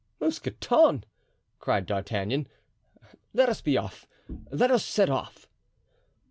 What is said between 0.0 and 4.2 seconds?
"Mousqueton," cried D'Artagnan, "let us be off!